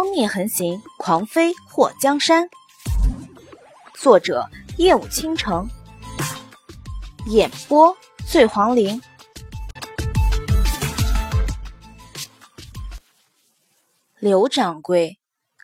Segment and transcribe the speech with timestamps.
[0.00, 2.48] 妖孽横行，狂飞祸江山。
[3.92, 5.68] 作者：夜舞倾城，
[7.26, 7.94] 演播：
[8.26, 9.02] 醉黄林。
[14.18, 15.18] 刘掌柜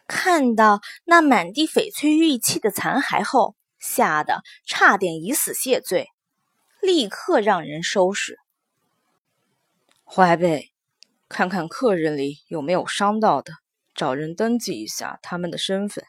[0.06, 6.10] 看到那满地翡翠玉器的残骸后，吓得差点以死谢罪，
[6.82, 8.38] 立刻让人收拾。
[10.04, 10.72] 淮北，
[11.26, 13.54] 看看客人里有没有伤到的。
[13.96, 16.05] 找人登记一下他们的身份，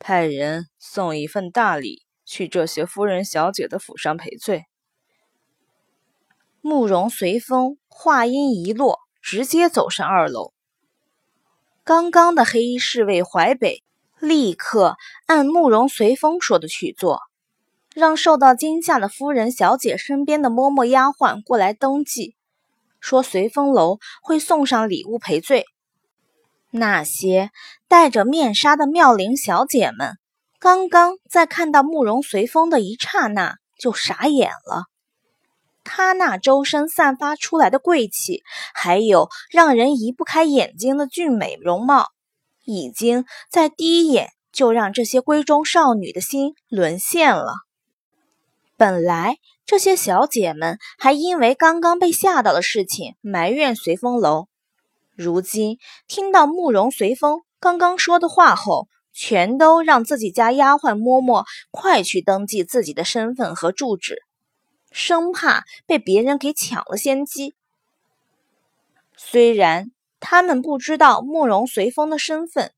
[0.00, 4.64] 派人送一份大礼去这些夫人小姐的府上赔罪。
[6.60, 10.52] 慕容随风话音一落，直接走上二楼。
[11.84, 13.84] 刚刚的黑衣侍卫淮北
[14.18, 14.96] 立刻
[15.26, 17.20] 按慕容随风说的去做，
[17.94, 22.34] 让受到惊吓的夫人小姐身边的嬷嬷丫鬟过来登记，
[22.98, 25.64] 说随风楼会送上礼物赔罪。
[26.70, 27.50] 那些
[27.88, 30.18] 戴着面纱的妙龄小姐们，
[30.58, 34.84] 刚刚在看到慕容随风的一刹那就傻眼了。
[35.84, 38.42] 他那周身散发出来的贵气，
[38.74, 42.08] 还有让人移不开眼睛的俊美容貌，
[42.66, 47.54] 已经在第一眼就让这些闺中少女的心沦陷了。
[48.76, 54.48] 本来这些小姐们还因为刚刚被吓到的事情埋怨随风楼。
[55.18, 64.22] 如今听到慕容随风刚刚说的话后，全都让自己家丫鬟嬷嬷快去登记自己的身份和住址，
[64.92, 67.56] 生怕被别人给抢了先机。
[69.16, 72.72] 虽然他们不知道慕容随风的身份，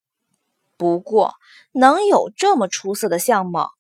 [0.78, 1.34] 不过
[1.72, 3.72] 能有这么出色的相貌，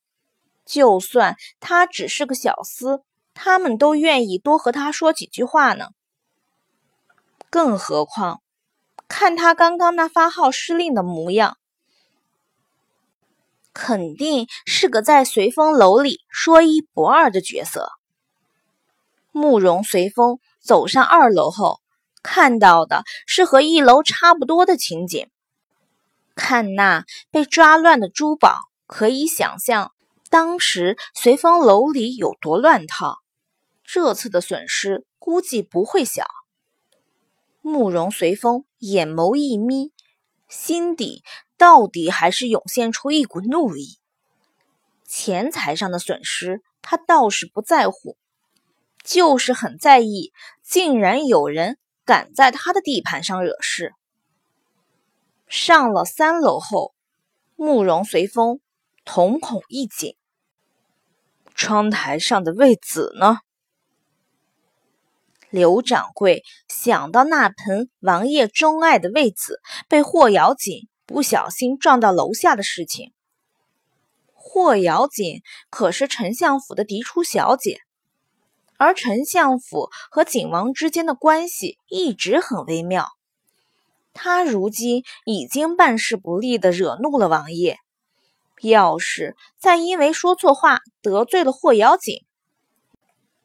[0.66, 3.00] 就算他只是个小厮，
[3.32, 5.88] 他们都愿意多和他说几句话呢。
[7.48, 8.42] 更何况。
[9.10, 11.58] 看他刚刚那发号施令的模样，
[13.74, 17.90] 肯定是个在随风楼里说一不二的角色。
[19.32, 21.80] 慕容随风走上二楼后，
[22.22, 25.28] 看到的是和一楼差不多的情景。
[26.36, 29.92] 看那被抓乱的珠宝，可以想象
[30.30, 33.18] 当时随风楼里有多乱套。
[33.84, 36.24] 这次的损失估计不会小。
[37.60, 39.92] 慕容随风眼眸一眯，
[40.48, 41.22] 心底
[41.56, 43.98] 到底还是涌现出一股怒意。
[45.04, 48.16] 钱财上的损失，他倒是不在乎，
[49.02, 50.32] 就是很在意，
[50.62, 53.92] 竟然有人敢在他的地盘上惹事。
[55.46, 56.94] 上了三楼后，
[57.56, 58.60] 慕容随风
[59.04, 60.16] 瞳孔一紧，
[61.54, 63.40] 窗台上的位子呢？
[65.50, 73.12] 刘掌柜想到那盆王爷钟爱的位子被霍瑶锦不小心撞到楼下的事情。
[74.32, 77.80] 霍瑶锦可是丞相府的嫡出小姐，
[78.78, 83.08] 而丞相府和景王之间的关系一直很微妙。
[84.12, 87.76] 他如今已经办事不力的惹怒了王爷，
[88.62, 92.24] 要是再因为说错话得罪了霍瑶锦，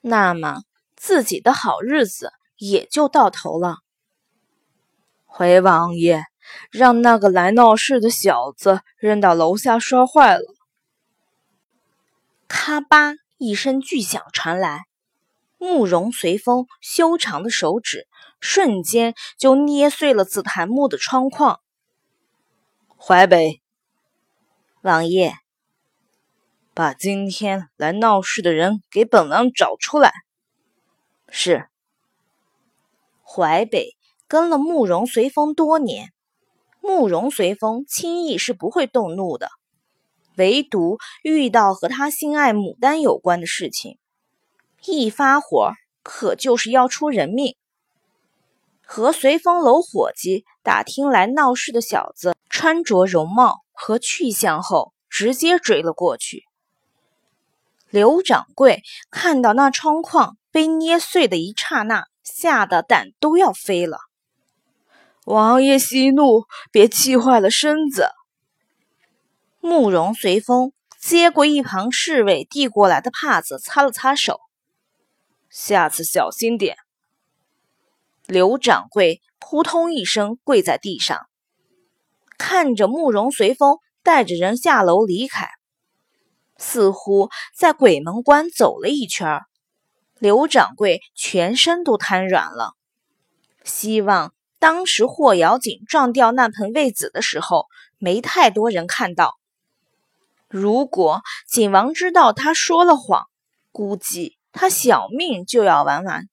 [0.02, 0.62] 那么……
[1.06, 3.78] 自己的好日子也就到头了。
[5.28, 6.24] 回王爷，
[6.72, 10.44] 让那个来闹事的小子扔到楼下摔坏了。
[12.48, 14.86] 咔吧一声巨响传来，
[15.60, 18.08] 慕容随风修长的手指
[18.40, 21.60] 瞬间就捏碎了紫檀木的窗框。
[22.98, 23.62] 淮北，
[24.82, 25.36] 王爷，
[26.74, 30.12] 把今天来闹事的人给本王找出来。
[31.38, 31.68] 是
[33.22, 36.14] 淮北跟了慕容随风多年，
[36.80, 39.50] 慕容随风轻易是不会动怒的，
[40.38, 43.98] 唯独遇到和他心爱牡丹有关的事情，
[44.86, 47.58] 一发火可就是要出人命。
[48.82, 56.46] 和随风楼伙计打听来闹事的小子穿着、容貌和去向后，直接追了过去。
[57.90, 60.38] 刘掌柜看到那窗框。
[60.52, 63.98] 被捏碎的一刹那，吓得胆都要飞了。
[65.26, 68.08] 王爷息怒，别气坏了身子。
[69.60, 74.40] 慕容随风接过一旁侍卫递过来的帕子，擦了擦手。
[75.50, 76.78] 下次小心点。
[78.26, 81.28] 刘掌柜扑通一声跪在地上，
[82.38, 85.50] 看着慕容随风带着人下楼离开，
[86.58, 89.42] 似乎在鬼门关走了一圈
[90.18, 92.74] 刘掌柜全身都瘫软了，
[93.64, 97.68] 希望当时霍瑶锦撞掉那盆魏子的时候，
[97.98, 99.38] 没太多人看到。
[100.48, 103.26] 如果景王知道他说了谎，
[103.72, 106.30] 估计他小命就要完完。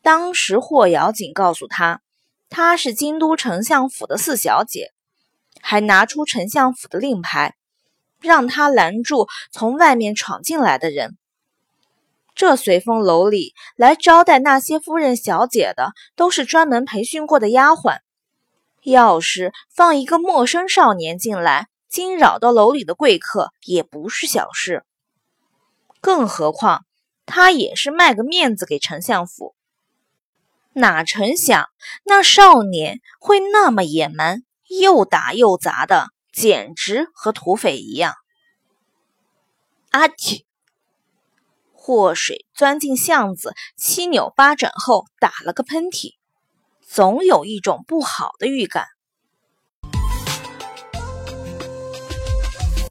[0.00, 2.00] 当时霍瑶锦告诉他，
[2.48, 4.92] 她是京都丞相府的四小姐，
[5.60, 7.56] 还拿出丞相府的令牌，
[8.22, 11.16] 让他拦住从外面闯进来的人。
[12.34, 17.98] 这随风楼里来招待那些夫人小姐的，都是专门培训过的丫鬟。
[18.82, 24.82] 要是放一个陌生少年进来，惊扰到楼里的贵客，也不是小事。
[26.00, 26.84] 更何况
[27.26, 29.54] 他也是卖个面子给丞相府。
[30.72, 31.68] 哪成想
[32.04, 34.42] 那少年会那么野蛮，
[34.80, 38.14] 又打又砸的，简直和土匪一样。
[39.90, 40.44] 阿嚏！
[41.72, 46.14] 祸水钻进巷子，七扭八转后打了个喷嚏，
[46.80, 48.86] 总有一种不好的预感。